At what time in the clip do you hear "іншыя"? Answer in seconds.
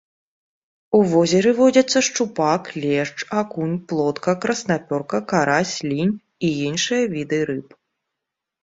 6.67-7.03